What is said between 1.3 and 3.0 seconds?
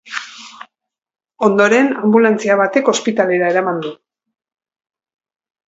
Ondoren, anbulantzia batek